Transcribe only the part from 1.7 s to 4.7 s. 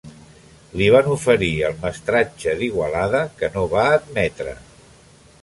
mestratge d'Igualada, que no va admetre.